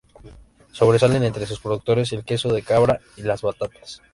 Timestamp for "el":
2.11-2.25